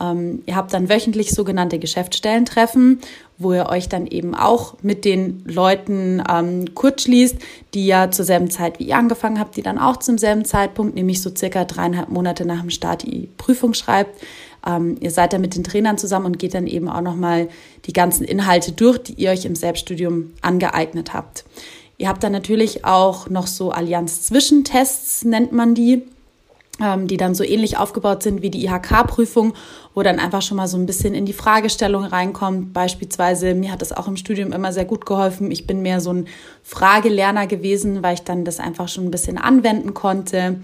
Ähm, 0.00 0.42
ihr 0.46 0.56
habt 0.56 0.72
dann 0.72 0.88
wöchentlich 0.88 1.30
sogenannte 1.30 1.78
Geschäftsstellentreffen, 1.78 3.00
wo 3.38 3.52
ihr 3.52 3.68
euch 3.68 3.88
dann 3.88 4.06
eben 4.06 4.34
auch 4.34 4.74
mit 4.82 5.04
den 5.04 5.42
Leuten 5.46 6.22
ähm, 6.30 6.74
kurz 6.74 7.02
schließt, 7.02 7.36
die 7.74 7.86
ja 7.86 8.10
zur 8.10 8.24
selben 8.24 8.50
Zeit 8.50 8.78
wie 8.78 8.84
ihr 8.84 8.96
angefangen 8.96 9.38
habt, 9.38 9.56
die 9.56 9.62
dann 9.62 9.78
auch 9.78 9.98
zum 9.98 10.18
selben 10.18 10.44
Zeitpunkt, 10.44 10.94
nämlich 10.94 11.22
so 11.22 11.30
circa 11.34 11.64
dreieinhalb 11.64 12.08
Monate 12.08 12.44
nach 12.44 12.60
dem 12.60 12.70
Start 12.70 13.02
die 13.02 13.28
Prüfung 13.36 13.74
schreibt. 13.74 14.20
Ähm, 14.66 14.96
ihr 15.00 15.10
seid 15.10 15.32
dann 15.32 15.40
mit 15.40 15.54
den 15.54 15.64
Trainern 15.64 15.98
zusammen 15.98 16.26
und 16.26 16.38
geht 16.38 16.54
dann 16.54 16.66
eben 16.66 16.88
auch 16.88 17.02
nochmal 17.02 17.48
die 17.86 17.92
ganzen 17.92 18.24
Inhalte 18.24 18.72
durch, 18.72 18.98
die 18.98 19.14
ihr 19.14 19.30
euch 19.30 19.44
im 19.44 19.54
Selbststudium 19.54 20.32
angeeignet 20.40 21.12
habt. 21.12 21.44
Ihr 21.96 22.08
habt 22.08 22.24
dann 22.24 22.32
natürlich 22.32 22.84
auch 22.84 23.28
noch 23.30 23.46
so 23.46 23.70
Allianz-Zwischentests, 23.70 25.24
nennt 25.24 25.52
man 25.52 25.74
die 25.74 26.02
die 27.06 27.16
dann 27.16 27.34
so 27.34 27.44
ähnlich 27.44 27.76
aufgebaut 27.76 28.22
sind 28.22 28.42
wie 28.42 28.50
die 28.50 28.64
IHK-Prüfung, 28.64 29.54
wo 29.94 30.02
dann 30.02 30.18
einfach 30.18 30.42
schon 30.42 30.56
mal 30.56 30.66
so 30.66 30.76
ein 30.76 30.86
bisschen 30.86 31.14
in 31.14 31.24
die 31.24 31.32
Fragestellung 31.32 32.04
reinkommt. 32.04 32.72
Beispielsweise, 32.72 33.54
mir 33.54 33.70
hat 33.70 33.80
das 33.80 33.92
auch 33.92 34.08
im 34.08 34.16
Studium 34.16 34.52
immer 34.52 34.72
sehr 34.72 34.84
gut 34.84 35.06
geholfen. 35.06 35.50
Ich 35.50 35.66
bin 35.66 35.82
mehr 35.82 36.00
so 36.00 36.12
ein 36.12 36.26
Fragelerner 36.62 37.46
gewesen, 37.46 38.02
weil 38.02 38.14
ich 38.14 38.22
dann 38.22 38.44
das 38.44 38.58
einfach 38.58 38.88
schon 38.88 39.04
ein 39.04 39.10
bisschen 39.10 39.38
anwenden 39.38 39.94
konnte. 39.94 40.60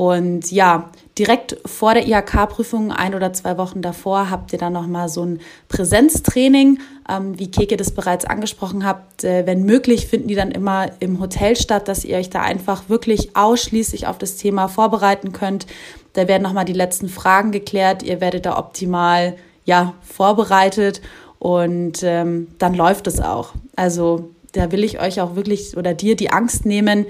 Und 0.00 0.50
ja, 0.50 0.88
direkt 1.18 1.58
vor 1.66 1.92
der 1.92 2.08
IHK-Prüfung, 2.08 2.90
ein 2.90 3.14
oder 3.14 3.34
zwei 3.34 3.58
Wochen 3.58 3.82
davor, 3.82 4.30
habt 4.30 4.50
ihr 4.54 4.58
dann 4.58 4.72
nochmal 4.72 5.10
so 5.10 5.22
ein 5.26 5.40
Präsenztraining. 5.68 6.78
Ähm, 7.06 7.38
wie 7.38 7.50
Keke 7.50 7.76
das 7.76 7.90
bereits 7.90 8.24
angesprochen 8.24 8.86
habt, 8.86 9.24
äh, 9.24 9.44
wenn 9.44 9.64
möglich, 9.64 10.06
finden 10.06 10.28
die 10.28 10.34
dann 10.34 10.52
immer 10.52 10.86
im 11.00 11.20
Hotel 11.20 11.54
statt, 11.54 11.86
dass 11.86 12.06
ihr 12.06 12.16
euch 12.16 12.30
da 12.30 12.40
einfach 12.40 12.88
wirklich 12.88 13.36
ausschließlich 13.36 14.06
auf 14.06 14.16
das 14.16 14.36
Thema 14.36 14.68
vorbereiten 14.68 15.32
könnt. 15.32 15.66
Da 16.14 16.26
werden 16.26 16.44
nochmal 16.44 16.64
die 16.64 16.72
letzten 16.72 17.10
Fragen 17.10 17.52
geklärt. 17.52 18.02
Ihr 18.02 18.22
werdet 18.22 18.46
da 18.46 18.56
optimal 18.56 19.36
ja, 19.66 19.92
vorbereitet 20.00 21.02
und 21.38 22.02
ähm, 22.04 22.46
dann 22.58 22.72
läuft 22.72 23.06
es 23.06 23.20
auch. 23.20 23.52
Also 23.76 24.30
da 24.52 24.72
will 24.72 24.82
ich 24.82 24.98
euch 24.98 25.20
auch 25.20 25.36
wirklich 25.36 25.76
oder 25.76 25.92
dir 25.92 26.16
die 26.16 26.30
Angst 26.30 26.64
nehmen, 26.64 27.04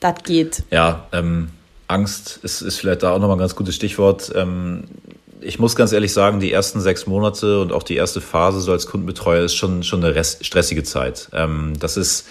das 0.00 0.22
geht. 0.24 0.64
Ja, 0.70 1.06
ähm, 1.14 1.48
Angst 1.92 2.40
ist, 2.42 2.62
ist 2.62 2.78
vielleicht 2.78 3.02
da 3.02 3.12
auch 3.12 3.18
nochmal 3.18 3.36
ein 3.36 3.40
ganz 3.40 3.54
gutes 3.54 3.74
Stichwort. 3.74 4.32
Ähm, 4.34 4.84
ich 5.40 5.58
muss 5.58 5.76
ganz 5.76 5.92
ehrlich 5.92 6.12
sagen, 6.12 6.40
die 6.40 6.52
ersten 6.52 6.80
sechs 6.80 7.06
Monate 7.06 7.60
und 7.60 7.72
auch 7.72 7.82
die 7.82 7.96
erste 7.96 8.20
Phase 8.20 8.60
so 8.60 8.72
als 8.72 8.86
Kundenbetreuer 8.86 9.44
ist 9.44 9.54
schon, 9.54 9.82
schon 9.82 10.04
eine 10.04 10.24
stressige 10.24 10.84
Zeit. 10.84 11.28
Ähm, 11.32 11.74
das 11.78 11.96
ist 11.96 12.26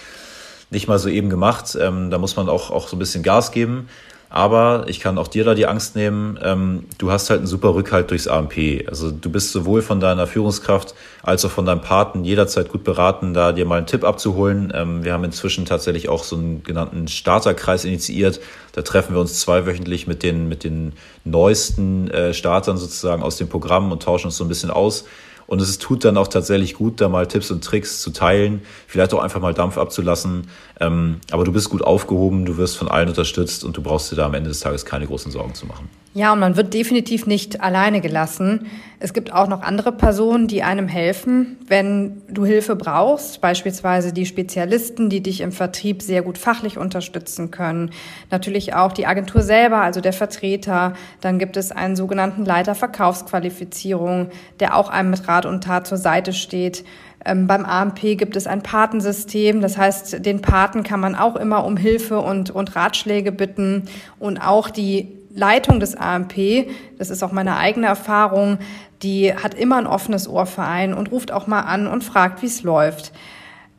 nicht 0.70 0.88
mal 0.88 0.98
so 0.98 1.08
eben 1.08 1.28
gemacht. 1.28 1.76
Ähm, 1.78 2.10
da 2.10 2.18
muss 2.18 2.36
man 2.36 2.48
auch, 2.48 2.70
auch 2.70 2.88
so 2.88 2.96
ein 2.96 2.98
bisschen 2.98 3.22
Gas 3.22 3.52
geben. 3.52 3.88
Aber 4.34 4.86
ich 4.86 4.98
kann 4.98 5.18
auch 5.18 5.28
dir 5.28 5.44
da 5.44 5.54
die 5.54 5.66
Angst 5.66 5.94
nehmen. 5.94 6.38
Ähm, 6.42 6.86
du 6.96 7.10
hast 7.12 7.28
halt 7.28 7.40
einen 7.40 7.46
super 7.46 7.74
Rückhalt 7.74 8.10
durchs 8.10 8.26
AMP. 8.26 8.54
Also 8.88 9.10
du 9.10 9.28
bist 9.28 9.52
sowohl 9.52 9.82
von 9.82 10.00
deiner 10.00 10.26
Führungskraft 10.26 10.94
als 11.22 11.44
auch 11.44 11.50
von 11.50 11.66
deinem 11.66 11.82
Paten 11.82 12.24
jederzeit 12.24 12.70
gut 12.70 12.82
beraten, 12.82 13.34
da 13.34 13.52
dir 13.52 13.66
mal 13.66 13.76
einen 13.76 13.86
Tipp 13.86 14.04
abzuholen. 14.04 14.72
Ähm, 14.74 15.04
wir 15.04 15.12
haben 15.12 15.24
inzwischen 15.24 15.66
tatsächlich 15.66 16.08
auch 16.08 16.24
so 16.24 16.36
einen 16.36 16.62
genannten 16.62 17.08
Starterkreis 17.08 17.84
initiiert. 17.84 18.40
Da 18.72 18.80
treffen 18.80 19.12
wir 19.14 19.20
uns 19.20 19.38
zweiwöchentlich 19.38 20.06
mit 20.06 20.22
den, 20.22 20.48
mit 20.48 20.64
den 20.64 20.94
neuesten 21.24 22.10
äh, 22.10 22.32
Startern 22.32 22.78
sozusagen 22.78 23.22
aus 23.22 23.36
dem 23.36 23.50
Programm 23.50 23.92
und 23.92 24.02
tauschen 24.02 24.28
uns 24.28 24.38
so 24.38 24.44
ein 24.44 24.48
bisschen 24.48 24.70
aus. 24.70 25.04
Und 25.52 25.60
es 25.60 25.76
tut 25.76 26.02
dann 26.06 26.16
auch 26.16 26.28
tatsächlich 26.28 26.72
gut, 26.72 27.02
da 27.02 27.10
mal 27.10 27.26
Tipps 27.26 27.50
und 27.50 27.62
Tricks 27.62 28.00
zu 28.00 28.08
teilen, 28.08 28.62
vielleicht 28.86 29.12
auch 29.12 29.22
einfach 29.22 29.38
mal 29.38 29.52
Dampf 29.52 29.76
abzulassen. 29.76 30.46
Ähm, 30.80 31.20
aber 31.30 31.44
du 31.44 31.52
bist 31.52 31.68
gut 31.68 31.82
aufgehoben, 31.82 32.46
du 32.46 32.56
wirst 32.56 32.78
von 32.78 32.88
allen 32.88 33.10
unterstützt 33.10 33.62
und 33.62 33.76
du 33.76 33.82
brauchst 33.82 34.10
dir 34.10 34.16
da 34.16 34.24
am 34.24 34.32
Ende 34.32 34.48
des 34.48 34.60
Tages 34.60 34.86
keine 34.86 35.06
großen 35.06 35.30
Sorgen 35.30 35.52
zu 35.52 35.66
machen. 35.66 35.90
Ja, 36.14 36.34
und 36.34 36.40
man 36.40 36.56
wird 36.56 36.74
definitiv 36.74 37.26
nicht 37.26 37.62
alleine 37.62 38.02
gelassen. 38.02 38.66
Es 39.00 39.14
gibt 39.14 39.32
auch 39.32 39.48
noch 39.48 39.62
andere 39.62 39.92
Personen, 39.92 40.46
die 40.46 40.62
einem 40.62 40.86
helfen, 40.86 41.56
wenn 41.66 42.20
du 42.28 42.44
Hilfe 42.44 42.76
brauchst, 42.76 43.40
beispielsweise 43.40 44.12
die 44.12 44.26
Spezialisten, 44.26 45.08
die 45.08 45.22
dich 45.22 45.40
im 45.40 45.52
Vertrieb 45.52 46.02
sehr 46.02 46.20
gut 46.20 46.36
fachlich 46.36 46.76
unterstützen 46.76 47.50
können. 47.50 47.92
Natürlich 48.30 48.74
auch 48.74 48.92
die 48.92 49.06
Agentur 49.06 49.40
selber, 49.40 49.78
also 49.78 50.02
der 50.02 50.12
Vertreter. 50.12 50.92
Dann 51.22 51.38
gibt 51.38 51.56
es 51.56 51.72
einen 51.72 51.96
sogenannten 51.96 52.44
Leiter 52.44 52.74
Verkaufsqualifizierung, 52.74 54.28
der 54.60 54.76
auch 54.76 54.90
einem 54.90 55.10
mit 55.10 55.26
Rat 55.26 55.46
und 55.46 55.64
Tat 55.64 55.86
zur 55.86 55.98
Seite 55.98 56.34
steht. 56.34 56.84
Ähm, 57.24 57.46
beim 57.46 57.64
AMP 57.64 58.18
gibt 58.18 58.36
es 58.36 58.46
ein 58.46 58.62
Patensystem, 58.62 59.60
das 59.62 59.78
heißt, 59.78 60.26
den 60.26 60.42
Paten 60.42 60.82
kann 60.82 61.00
man 61.00 61.14
auch 61.14 61.36
immer 61.36 61.64
um 61.64 61.76
Hilfe 61.76 62.20
und, 62.20 62.50
und 62.50 62.74
Ratschläge 62.74 63.32
bitten 63.32 63.84
und 64.18 64.38
auch 64.38 64.70
die 64.70 65.21
Leitung 65.34 65.80
des 65.80 65.94
AMP, 65.96 66.66
das 66.98 67.10
ist 67.10 67.22
auch 67.22 67.32
meine 67.32 67.56
eigene 67.56 67.86
Erfahrung, 67.86 68.58
die 69.02 69.34
hat 69.34 69.54
immer 69.54 69.76
ein 69.76 69.86
offenes 69.86 70.28
Ohr 70.28 70.46
für 70.46 70.62
einen 70.62 70.94
und 70.94 71.10
ruft 71.10 71.32
auch 71.32 71.46
mal 71.46 71.60
an 71.60 71.86
und 71.86 72.04
fragt, 72.04 72.42
wie 72.42 72.46
es 72.46 72.62
läuft. 72.62 73.12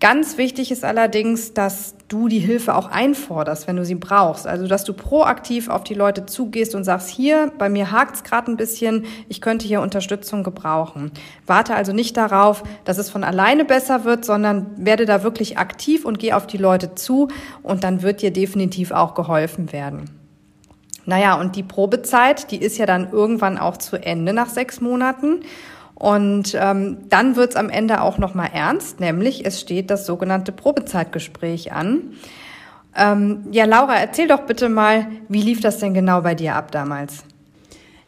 Ganz 0.03 0.37
wichtig 0.37 0.69
ist 0.69 0.83
allerdings, 0.83 1.53
dass 1.53 1.95
du 2.09 2.27
die 2.27 2.39
Hilfe 2.39 2.75
auch 2.75 2.91
einforderst, 2.91 3.67
wenn 3.67 3.77
du 3.77 3.85
sie 3.85 3.95
brauchst. 3.95 4.45
Also, 4.45 4.67
dass 4.67 4.83
du 4.83 4.91
proaktiv 4.91 5.69
auf 5.69 5.85
die 5.85 5.93
Leute 5.93 6.25
zugehst 6.25 6.75
und 6.75 6.83
sagst, 6.83 7.07
hier, 7.07 7.53
bei 7.57 7.69
mir 7.69 7.89
hakt's 7.89 8.25
gerade 8.25 8.51
ein 8.51 8.57
bisschen, 8.57 9.05
ich 9.29 9.39
könnte 9.39 9.65
hier 9.65 9.79
Unterstützung 9.79 10.43
gebrauchen. 10.43 11.11
Warte 11.47 11.73
also 11.73 11.93
nicht 11.93 12.17
darauf, 12.17 12.63
dass 12.83 12.97
es 12.97 13.09
von 13.09 13.23
alleine 13.23 13.63
besser 13.63 14.03
wird, 14.03 14.25
sondern 14.25 14.71
werde 14.75 15.05
da 15.05 15.23
wirklich 15.23 15.57
aktiv 15.57 16.03
und 16.03 16.19
geh 16.19 16.33
auf 16.33 16.47
die 16.47 16.57
Leute 16.57 16.95
zu 16.95 17.29
und 17.61 17.85
dann 17.85 18.01
wird 18.01 18.21
dir 18.21 18.31
definitiv 18.31 18.91
auch 18.91 19.15
geholfen 19.15 19.71
werden. 19.71 20.22
Naja, 21.05 21.35
und 21.35 21.55
die 21.55 21.63
Probezeit, 21.63 22.51
die 22.51 22.61
ist 22.61 22.77
ja 22.77 22.85
dann 22.85 23.11
irgendwann 23.11 23.57
auch 23.57 23.77
zu 23.77 23.97
Ende 23.97 24.33
nach 24.33 24.49
sechs 24.49 24.79
Monaten. 24.81 25.41
Und 25.95 26.57
ähm, 26.59 26.97
dann 27.09 27.35
wird's 27.35 27.55
am 27.55 27.69
Ende 27.69 28.01
auch 28.01 28.17
nochmal 28.17 28.49
ernst, 28.53 28.99
nämlich 28.99 29.45
es 29.45 29.61
steht 29.61 29.89
das 29.89 30.05
sogenannte 30.05 30.51
Probezeitgespräch 30.51 31.71
an. 31.71 32.13
Ähm, 32.95 33.45
ja, 33.51 33.65
Laura, 33.65 33.95
erzähl 33.95 34.27
doch 34.27 34.41
bitte 34.41 34.69
mal, 34.69 35.07
wie 35.29 35.41
lief 35.41 35.61
das 35.61 35.79
denn 35.79 35.93
genau 35.93 36.21
bei 36.21 36.35
dir 36.35 36.55
ab 36.55 36.71
damals? 36.71 37.23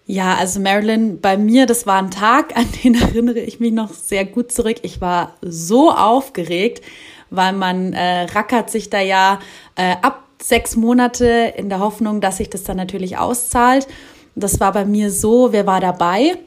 Ja, 0.08 0.36
also 0.36 0.60
Marilyn, 0.60 1.20
bei 1.20 1.36
mir, 1.36 1.66
das 1.66 1.88
war 1.88 1.98
ein 1.98 2.12
Tag, 2.12 2.56
an 2.56 2.68
den 2.84 2.96
erinnere 3.02 3.40
ich 3.40 3.60
mich 3.60 3.72
noch 3.72 3.92
sehr 3.92 4.26
gut 4.26 4.52
zurück. 4.52 4.78
Ich 4.84 5.02
war 5.02 5.34
so 5.42 5.92
aufgeregt, 5.92 6.84
weil 7.32 7.54
man 7.54 7.94
äh, 7.94 8.24
rackert 8.24 8.70
sich 8.70 8.90
da 8.90 9.00
ja 9.00 9.40
äh, 9.76 9.96
ab 10.02 10.25
sechs 10.46 10.76
Monate 10.76 11.54
in 11.58 11.70
der 11.70 11.80
Hoffnung, 11.80 12.22
dass 12.22 12.38
sich 12.38 12.52
das 12.52 12.64
dann 12.64 12.78
natürlich 12.78 13.18
auszahlt. 13.18 13.88
Das 14.36 14.60
war 14.60 14.74
bei 14.74 14.86
mir 14.86 15.10
so, 15.10 15.52
wer 15.52 15.66
war 15.66 15.80
dabei? 15.80 16.38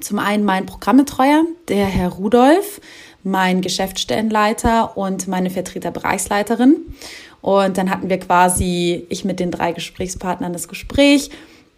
Zum 0.00 0.20
einen 0.20 0.44
mein 0.44 0.66
Programmbetreuer, 0.66 1.44
der 1.68 1.86
Herr 1.86 2.10
Rudolf, 2.10 2.80
mein 3.24 3.62
Geschäftsstellenleiter 3.62 4.96
und 4.96 5.26
meine 5.26 5.50
Vertreterbereichsleiterin. 5.50 6.76
Und 7.40 7.78
dann 7.78 7.90
hatten 7.90 8.08
wir 8.08 8.18
quasi, 8.20 9.06
ich 9.08 9.24
mit 9.24 9.40
den 9.40 9.50
drei 9.50 9.72
Gesprächspartnern, 9.72 10.52
das 10.52 10.68
Gespräch. 10.68 11.30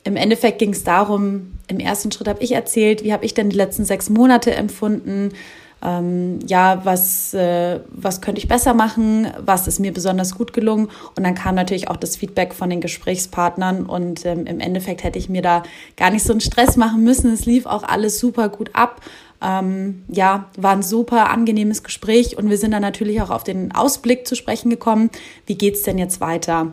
Im 0.05 0.17
Endeffekt 0.17 0.59
ging 0.59 0.73
es 0.73 0.85
darum, 0.85 1.55
im 1.69 1.81
ersten 1.81 2.13
Schritt 2.13 2.29
habe 2.29 2.43
ich 2.43 2.53
erzählt, 2.53 3.05
wie 3.05 3.13
habe 3.13 3.25
ich 3.25 3.33
denn 3.33 3.49
die 3.49 3.57
letzten 3.57 3.87
sechs 3.87 4.11
Monate 4.11 4.55
empfunden, 4.55 5.33
ähm, 5.83 6.41
ja, 6.47 6.81
was, 6.85 7.33
äh, 7.35 7.81
was 7.91 8.21
könnte 8.21 8.41
ich 8.41 8.49
besser 8.49 8.75
machen, 8.75 9.29
was 9.39 9.69
ist 9.69 9.79
mir 9.79 9.93
besonders 9.93 10.35
gut 10.35 10.53
gelungen. 10.53 10.89
Und 11.17 11.25
dann 11.25 11.35
kam 11.35 11.55
natürlich 11.55 11.89
auch 11.89 11.97
das 11.97 12.17
Feedback 12.17 12.53
von 12.55 12.69
den 12.71 12.81
Gesprächspartnern 12.81 13.87
und 13.87 14.27
ähm, 14.27 14.47
im 14.47 14.61
Endeffekt 14.61 15.05
hätte 15.05 15.19
ich 15.19 15.29
mir 15.29 15.43
da 15.43 15.63
gar 15.97 16.11
nicht 16.11 16.25
so 16.25 16.33
einen 16.33 16.41
Stress 16.41 16.77
machen 16.77 17.05
müssen. 17.05 17.33
Es 17.33 17.47
lief 17.47 17.67
auch 17.67 17.85
alles 17.85 18.19
super 18.19 18.49
gut 18.49 18.71
ab. 18.73 19.01
Ähm, 19.41 20.03
ja, 20.09 20.47
war 20.57 20.73
ein 20.73 20.83
super 20.83 21.31
angenehmes 21.31 21.85
Gespräch 21.85 22.37
und 22.37 22.51
wir 22.51 22.59
sind 22.59 22.73
dann 22.73 22.83
natürlich 22.83 23.23
auch 23.23 23.31
auf 23.31 23.45
den 23.45 23.73
Ausblick 23.73 24.27
zu 24.27 24.35
sprechen 24.35 24.71
gekommen. 24.71 25.11
Wie 25.47 25.55
geht's 25.55 25.83
denn 25.83 25.97
jetzt 25.97 26.21
weiter? 26.21 26.73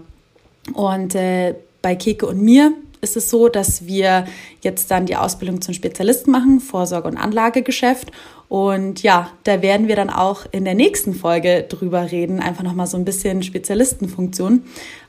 Und 0.73 1.13
äh, 1.13 1.53
bei 1.83 1.95
Keke 1.95 2.25
und 2.25 2.41
mir 2.41 2.73
ist 3.05 3.15
es 3.15 3.29
so, 3.29 3.47
dass 3.47 3.85
wir 3.85 4.25
jetzt 4.61 4.91
dann 4.91 5.05
die 5.05 5.15
Ausbildung 5.15 5.61
zum 5.61 5.73
Spezialisten 5.73 6.31
machen, 6.31 6.59
Vorsorge- 6.59 7.07
und 7.07 7.17
Anlagegeschäft. 7.17 8.11
Und 8.49 9.01
ja, 9.01 9.29
da 9.43 9.61
werden 9.61 9.87
wir 9.87 9.95
dann 9.95 10.09
auch 10.09 10.45
in 10.51 10.65
der 10.65 10.75
nächsten 10.75 11.13
Folge 11.13 11.65
drüber 11.67 12.11
reden, 12.11 12.39
einfach 12.39 12.63
nochmal 12.63 12.87
so 12.87 12.97
ein 12.97 13.05
bisschen 13.05 13.41
Spezialistenfunktion. 13.43 14.63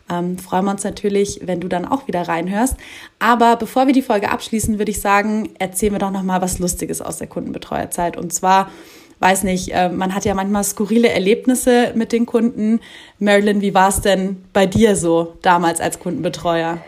Ähm, 0.09 0.38
freuen 0.38 0.65
wir 0.65 0.71
uns 0.71 0.85
natürlich, 0.85 1.41
wenn 1.43 1.61
du 1.61 1.69
dann 1.69 1.85
auch 1.85 2.07
wieder 2.07 2.23
reinhörst. 2.23 2.76
Aber 3.19 3.57
bevor 3.57 3.87
wir 3.87 3.93
die 3.93 4.03
Folge 4.03 4.31
abschließen, 4.31 4.79
würde 4.79 4.91
ich 4.91 5.00
sagen, 5.00 5.50
erzählen 5.59 5.93
wir 5.93 5.99
doch 5.99 6.12
nochmal 6.12 6.41
was 6.41 6.59
Lustiges 6.59 7.03
aus 7.03 7.19
der 7.19 7.26
Kundenbetreuerzeit. 7.26 8.17
Und 8.17 8.33
zwar, 8.33 8.71
weiß 9.19 9.43
nicht, 9.43 9.75
äh, 9.75 9.88
man 9.88 10.15
hat 10.15 10.25
ja 10.25 10.35
manchmal 10.35 10.65
skurrile 10.65 11.09
Erlebnisse 11.09 11.93
mit 11.95 12.12
den 12.12 12.25
Kunden. 12.25 12.81
Marilyn, 13.19 13.61
wie 13.61 13.75
war 13.75 13.88
es 13.88 14.00
denn 14.00 14.45
bei 14.53 14.67
dir 14.67 14.95
so 14.95 15.35
damals 15.43 15.81
als 15.81 15.99
Kundenbetreuer? 15.99 16.79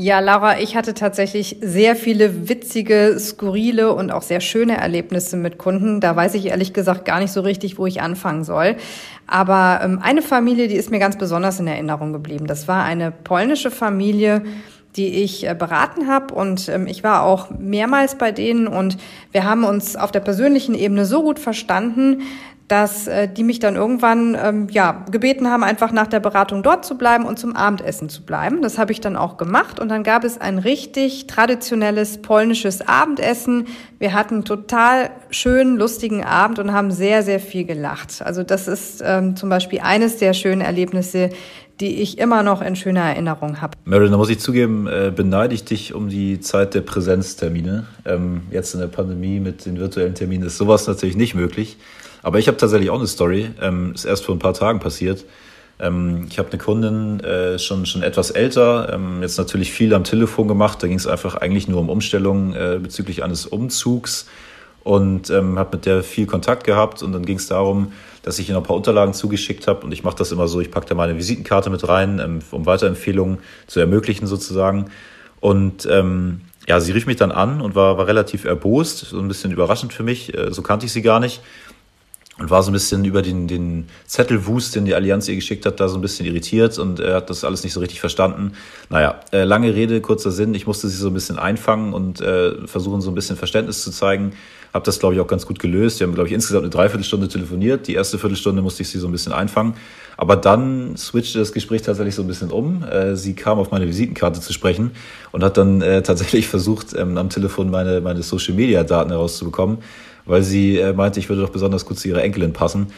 Ja, 0.00 0.20
Laura, 0.20 0.60
ich 0.60 0.76
hatte 0.76 0.94
tatsächlich 0.94 1.56
sehr 1.60 1.96
viele 1.96 2.48
witzige, 2.48 3.16
skurrile 3.18 3.92
und 3.92 4.12
auch 4.12 4.22
sehr 4.22 4.38
schöne 4.38 4.76
Erlebnisse 4.76 5.36
mit 5.36 5.58
Kunden. 5.58 6.00
Da 6.00 6.14
weiß 6.14 6.34
ich 6.34 6.46
ehrlich 6.46 6.72
gesagt 6.72 7.04
gar 7.04 7.18
nicht 7.18 7.32
so 7.32 7.40
richtig, 7.40 7.78
wo 7.78 7.86
ich 7.86 8.00
anfangen 8.00 8.44
soll. 8.44 8.76
Aber 9.26 9.80
ähm, 9.82 9.98
eine 10.00 10.22
Familie, 10.22 10.68
die 10.68 10.76
ist 10.76 10.92
mir 10.92 11.00
ganz 11.00 11.18
besonders 11.18 11.58
in 11.58 11.66
Erinnerung 11.66 12.12
geblieben. 12.12 12.46
Das 12.46 12.68
war 12.68 12.84
eine 12.84 13.10
polnische 13.10 13.72
Familie, 13.72 14.44
die 14.94 15.24
ich 15.24 15.44
äh, 15.44 15.56
beraten 15.58 16.06
habe 16.06 16.32
und 16.32 16.68
ähm, 16.68 16.86
ich 16.86 17.02
war 17.02 17.24
auch 17.24 17.50
mehrmals 17.50 18.16
bei 18.16 18.30
denen 18.30 18.68
und 18.68 18.98
wir 19.32 19.42
haben 19.42 19.64
uns 19.64 19.96
auf 19.96 20.12
der 20.12 20.20
persönlichen 20.20 20.76
Ebene 20.76 21.06
so 21.06 21.24
gut 21.24 21.40
verstanden, 21.40 22.22
dass 22.68 23.06
äh, 23.06 23.28
die 23.28 23.44
mich 23.44 23.58
dann 23.58 23.76
irgendwann 23.76 24.36
ähm, 24.40 24.68
ja 24.70 25.04
gebeten 25.10 25.48
haben, 25.48 25.64
einfach 25.64 25.90
nach 25.90 26.06
der 26.06 26.20
Beratung 26.20 26.62
dort 26.62 26.84
zu 26.84 26.98
bleiben 26.98 27.24
und 27.24 27.38
zum 27.38 27.56
Abendessen 27.56 28.10
zu 28.10 28.22
bleiben. 28.22 28.60
Das 28.60 28.78
habe 28.78 28.92
ich 28.92 29.00
dann 29.00 29.16
auch 29.16 29.38
gemacht 29.38 29.80
und 29.80 29.88
dann 29.88 30.02
gab 30.02 30.22
es 30.22 30.38
ein 30.38 30.58
richtig 30.58 31.26
traditionelles 31.26 32.20
polnisches 32.20 32.86
Abendessen. 32.86 33.66
Wir 33.98 34.12
hatten 34.12 34.44
total 34.44 35.10
schönen, 35.30 35.78
lustigen 35.78 36.22
Abend 36.22 36.58
und 36.58 36.72
haben 36.72 36.90
sehr, 36.90 37.22
sehr 37.22 37.40
viel 37.40 37.64
gelacht. 37.64 38.22
Also 38.22 38.42
das 38.42 38.68
ist 38.68 39.02
ähm, 39.04 39.34
zum 39.34 39.48
Beispiel 39.48 39.80
eines 39.80 40.18
der 40.18 40.34
schönen 40.34 40.60
Erlebnisse, 40.60 41.30
die 41.80 42.02
ich 42.02 42.18
immer 42.18 42.42
noch 42.42 42.60
in 42.60 42.76
schöner 42.76 43.02
Erinnerung 43.02 43.60
habe. 43.60 43.78
Marilyn, 43.84 44.12
da 44.12 44.18
muss 44.18 44.30
ich 44.30 44.40
zugeben, 44.40 44.86
äh, 44.88 45.12
beneide 45.14 45.54
ich 45.54 45.64
dich 45.64 45.94
um 45.94 46.08
die 46.08 46.40
Zeit 46.40 46.74
der 46.74 46.80
Präsenztermine. 46.80 47.86
Ähm, 48.04 48.42
jetzt 48.50 48.74
in 48.74 48.80
der 48.80 48.88
Pandemie 48.88 49.40
mit 49.40 49.64
den 49.64 49.78
virtuellen 49.78 50.14
Terminen 50.14 50.44
ist 50.44 50.58
sowas 50.58 50.86
natürlich 50.86 51.16
nicht 51.16 51.34
möglich. 51.34 51.78
Aber 52.22 52.38
ich 52.38 52.48
habe 52.48 52.56
tatsächlich 52.56 52.90
auch 52.90 52.98
eine 52.98 53.06
Story. 53.06 53.50
Ähm, 53.60 53.92
ist 53.94 54.04
erst 54.04 54.24
vor 54.24 54.34
ein 54.34 54.38
paar 54.38 54.54
Tagen 54.54 54.80
passiert. 54.80 55.24
Ähm, 55.80 56.26
ich 56.28 56.38
habe 56.38 56.48
eine 56.50 56.58
Kundin, 56.58 57.20
äh, 57.20 57.58
schon, 57.58 57.86
schon 57.86 58.02
etwas 58.02 58.30
älter, 58.30 58.92
ähm, 58.92 59.22
jetzt 59.22 59.38
natürlich 59.38 59.72
viel 59.72 59.94
am 59.94 60.04
Telefon 60.04 60.48
gemacht. 60.48 60.82
Da 60.82 60.88
ging 60.88 60.96
es 60.96 61.06
einfach 61.06 61.36
eigentlich 61.36 61.68
nur 61.68 61.80
um 61.80 61.88
Umstellungen 61.88 62.54
äh, 62.54 62.78
bezüglich 62.82 63.22
eines 63.22 63.46
Umzugs 63.46 64.26
und 64.82 65.30
ähm, 65.30 65.58
habe 65.58 65.76
mit 65.76 65.86
der 65.86 66.02
viel 66.02 66.26
Kontakt 66.26 66.64
gehabt. 66.64 67.02
Und 67.02 67.12
dann 67.12 67.24
ging 67.24 67.36
es 67.36 67.46
darum, 67.46 67.92
dass 68.22 68.38
ich 68.38 68.48
ihr 68.48 68.54
noch 68.54 68.62
ein 68.62 68.66
paar 68.66 68.76
Unterlagen 68.76 69.14
zugeschickt 69.14 69.68
habe. 69.68 69.84
Und 69.84 69.92
ich 69.92 70.02
mache 70.02 70.16
das 70.16 70.32
immer 70.32 70.48
so, 70.48 70.60
ich 70.60 70.70
packe 70.70 70.86
da 70.86 70.94
meine 70.94 71.16
Visitenkarte 71.16 71.70
mit 71.70 71.86
rein, 71.86 72.18
ähm, 72.18 72.40
um 72.50 72.66
Weiterempfehlungen 72.66 73.38
zu 73.66 73.78
ermöglichen 73.78 74.26
sozusagen. 74.26 74.90
Und 75.40 75.86
ähm, 75.90 76.40
ja, 76.66 76.80
sie 76.80 76.92
rief 76.92 77.06
mich 77.06 77.16
dann 77.16 77.30
an 77.30 77.60
und 77.60 77.74
war, 77.76 77.96
war 77.96 78.08
relativ 78.08 78.44
erbost, 78.44 78.98
so 78.98 79.18
ein 79.18 79.28
bisschen 79.28 79.52
überraschend 79.52 79.92
für 79.92 80.02
mich. 80.02 80.36
Äh, 80.36 80.52
so 80.52 80.62
kannte 80.62 80.86
ich 80.86 80.92
sie 80.92 81.02
gar 81.02 81.20
nicht 81.20 81.40
und 82.38 82.50
war 82.50 82.62
so 82.62 82.70
ein 82.70 82.72
bisschen 82.72 83.04
über 83.04 83.20
den, 83.22 83.48
den 83.48 83.88
Zettelwust, 84.06 84.74
den 84.76 84.84
die 84.84 84.94
Allianz 84.94 85.28
ihr 85.28 85.34
geschickt 85.34 85.66
hat, 85.66 85.80
da 85.80 85.88
so 85.88 85.98
ein 85.98 86.00
bisschen 86.00 86.24
irritiert 86.24 86.78
und 86.78 87.00
er 87.00 87.16
hat 87.16 87.30
das 87.30 87.44
alles 87.44 87.64
nicht 87.64 87.72
so 87.72 87.80
richtig 87.80 88.00
verstanden. 88.00 88.52
Naja, 88.90 89.20
äh, 89.32 89.44
lange 89.44 89.74
Rede, 89.74 90.00
kurzer 90.00 90.30
Sinn. 90.30 90.54
Ich 90.54 90.66
musste 90.66 90.88
sie 90.88 90.96
so 90.96 91.08
ein 91.08 91.14
bisschen 91.14 91.38
einfangen 91.38 91.92
und 91.92 92.20
äh, 92.20 92.66
versuchen, 92.66 93.00
so 93.00 93.10
ein 93.10 93.14
bisschen 93.14 93.36
Verständnis 93.36 93.82
zu 93.82 93.90
zeigen. 93.90 94.32
Hab 94.72 94.84
das, 94.84 95.00
glaube 95.00 95.14
ich, 95.14 95.20
auch 95.20 95.26
ganz 95.26 95.46
gut 95.46 95.58
gelöst. 95.58 95.98
Wir 95.98 96.06
haben, 96.06 96.14
glaube 96.14 96.28
ich, 96.28 96.34
insgesamt 96.34 96.62
eine 96.62 96.70
Dreiviertelstunde 96.70 97.26
telefoniert. 97.28 97.88
Die 97.88 97.94
erste 97.94 98.18
Viertelstunde 98.18 98.60
musste 98.60 98.82
ich 98.82 98.90
sie 98.90 98.98
so 98.98 99.08
ein 99.08 99.12
bisschen 99.12 99.32
einfangen. 99.32 99.74
Aber 100.18 100.36
dann 100.36 100.96
switchte 100.96 101.38
das 101.38 101.52
Gespräch 101.52 101.82
tatsächlich 101.82 102.14
so 102.14 102.22
ein 102.22 102.28
bisschen 102.28 102.50
um. 102.50 102.84
Äh, 102.84 103.16
sie 103.16 103.34
kam 103.34 103.58
auf 103.58 103.70
meine 103.70 103.88
Visitenkarte 103.88 104.40
zu 104.40 104.52
sprechen 104.52 104.92
und 105.32 105.42
hat 105.42 105.56
dann 105.56 105.80
äh, 105.80 106.02
tatsächlich 106.02 106.48
versucht, 106.48 106.94
ähm, 106.94 107.16
am 107.16 107.30
Telefon 107.30 107.70
meine, 107.70 108.00
meine 108.02 108.22
Social-Media-Daten 108.22 109.10
herauszubekommen 109.10 109.78
weil 110.28 110.42
sie 110.42 110.78
äh, 110.78 110.92
meinte, 110.92 111.18
ich 111.18 111.28
würde 111.28 111.42
doch 111.42 111.50
besonders 111.50 111.84
gut 111.84 111.98
zu 111.98 112.08
ihrer 112.08 112.22
Enkelin 112.22 112.52
passen. 112.52 112.88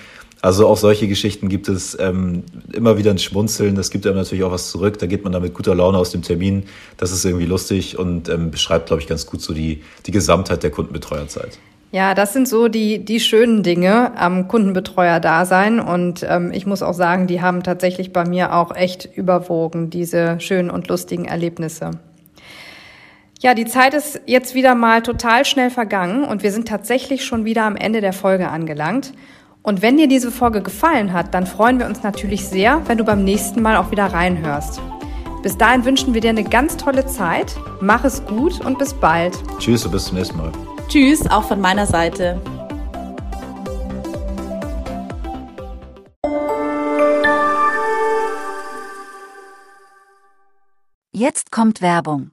Also 0.42 0.66
auch 0.66 0.78
solche 0.78 1.06
Geschichten 1.06 1.48
gibt 1.48 1.68
es 1.68 1.98
ähm, 2.00 2.44
immer 2.72 2.96
wieder 2.96 3.10
ein 3.10 3.18
Schmunzeln. 3.18 3.74
Das 3.74 3.90
gibt 3.90 4.06
einem 4.06 4.16
natürlich 4.16 4.42
auch 4.42 4.52
was 4.52 4.70
zurück. 4.70 4.98
Da 4.98 5.06
geht 5.06 5.22
man 5.22 5.32
dann 5.32 5.42
mit 5.42 5.52
guter 5.52 5.74
Laune 5.74 5.98
aus 5.98 6.10
dem 6.10 6.22
Termin. 6.22 6.64
Das 6.96 7.12
ist 7.12 7.24
irgendwie 7.24 7.44
lustig 7.44 7.98
und 7.98 8.28
ähm, 8.30 8.50
beschreibt, 8.50 8.86
glaube 8.86 9.02
ich, 9.02 9.08
ganz 9.08 9.26
gut 9.26 9.42
so 9.42 9.52
die, 9.52 9.82
die 10.06 10.12
Gesamtheit 10.12 10.62
der 10.62 10.70
Kundenbetreuerzeit. 10.70 11.58
Ja, 11.92 12.14
das 12.14 12.32
sind 12.32 12.48
so 12.48 12.68
die, 12.68 13.04
die 13.04 13.20
schönen 13.20 13.62
Dinge 13.62 14.16
am 14.16 14.48
Kundenbetreuer-Dasein. 14.48 15.80
Und 15.80 16.24
ähm, 16.26 16.52
ich 16.52 16.64
muss 16.64 16.82
auch 16.82 16.94
sagen, 16.94 17.26
die 17.26 17.42
haben 17.42 17.62
tatsächlich 17.62 18.12
bei 18.12 18.24
mir 18.24 18.54
auch 18.54 18.74
echt 18.74 19.08
überwogen, 19.14 19.90
diese 19.90 20.40
schönen 20.40 20.70
und 20.70 20.88
lustigen 20.88 21.26
Erlebnisse. 21.26 21.90
Ja, 23.42 23.54
die 23.54 23.64
Zeit 23.64 23.94
ist 23.94 24.20
jetzt 24.26 24.54
wieder 24.54 24.74
mal 24.74 25.00
total 25.00 25.46
schnell 25.46 25.70
vergangen 25.70 26.24
und 26.24 26.42
wir 26.42 26.52
sind 26.52 26.68
tatsächlich 26.68 27.24
schon 27.24 27.46
wieder 27.46 27.64
am 27.64 27.74
Ende 27.74 28.02
der 28.02 28.12
Folge 28.12 28.50
angelangt. 28.50 29.14
Und 29.62 29.80
wenn 29.80 29.96
dir 29.96 30.08
diese 30.08 30.30
Folge 30.30 30.60
gefallen 30.60 31.14
hat, 31.14 31.32
dann 31.32 31.46
freuen 31.46 31.78
wir 31.78 31.86
uns 31.86 32.02
natürlich 32.02 32.46
sehr, 32.46 32.82
wenn 32.86 32.98
du 32.98 33.04
beim 33.04 33.24
nächsten 33.24 33.62
Mal 33.62 33.78
auch 33.78 33.90
wieder 33.90 34.04
reinhörst. 34.04 34.82
Bis 35.42 35.56
dahin 35.56 35.86
wünschen 35.86 36.12
wir 36.12 36.20
dir 36.20 36.28
eine 36.28 36.44
ganz 36.44 36.76
tolle 36.76 37.06
Zeit. 37.06 37.56
Mach 37.80 38.04
es 38.04 38.22
gut 38.26 38.60
und 38.60 38.78
bis 38.78 38.92
bald. 38.92 39.32
Tschüss 39.58 39.86
und 39.86 39.92
bis 39.92 40.04
zum 40.04 40.18
nächsten 40.18 40.36
Mal. 40.36 40.52
Tschüss, 40.88 41.26
auch 41.30 41.44
von 41.44 41.62
meiner 41.62 41.86
Seite. 41.86 42.38
Jetzt 51.10 51.50
kommt 51.50 51.80
Werbung. 51.80 52.32